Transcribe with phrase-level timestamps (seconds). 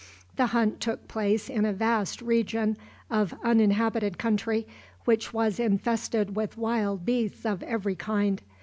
[0.35, 2.75] The hunt took place in a vast region
[3.11, 4.65] of uninhabited country,
[5.05, 8.41] which was infested with wild beasts of every kind.